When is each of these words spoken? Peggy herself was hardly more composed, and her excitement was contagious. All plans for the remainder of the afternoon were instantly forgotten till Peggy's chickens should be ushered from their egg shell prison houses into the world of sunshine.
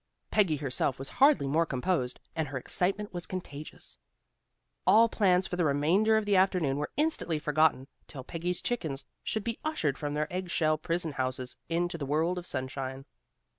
Peggy 0.31 0.55
herself 0.57 0.97
was 0.97 1.09
hardly 1.09 1.45
more 1.45 1.63
composed, 1.63 2.19
and 2.35 2.47
her 2.47 2.57
excitement 2.57 3.13
was 3.13 3.27
contagious. 3.27 3.99
All 4.87 5.07
plans 5.07 5.45
for 5.45 5.57
the 5.57 5.63
remainder 5.63 6.17
of 6.17 6.25
the 6.25 6.35
afternoon 6.35 6.77
were 6.77 6.89
instantly 6.97 7.37
forgotten 7.37 7.87
till 8.07 8.23
Peggy's 8.23 8.63
chickens 8.63 9.05
should 9.23 9.43
be 9.43 9.59
ushered 9.63 9.99
from 9.99 10.15
their 10.15 10.33
egg 10.33 10.49
shell 10.49 10.75
prison 10.79 11.11
houses 11.11 11.55
into 11.69 11.99
the 11.99 12.07
world 12.07 12.39
of 12.39 12.47
sunshine. 12.47 13.05